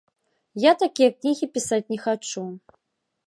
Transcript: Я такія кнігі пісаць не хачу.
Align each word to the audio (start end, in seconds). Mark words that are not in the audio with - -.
Я 0.61 0.71
такія 0.83 1.09
кнігі 1.17 1.49
пісаць 1.57 1.83
не 1.95 1.99
хачу. 2.05 2.43